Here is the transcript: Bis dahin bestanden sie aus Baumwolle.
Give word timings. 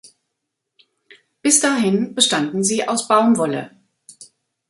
Bis 1.43 1.59
dahin 1.59 2.15
bestanden 2.15 2.63
sie 2.63 2.87
aus 2.87 3.07
Baumwolle. 3.07 3.69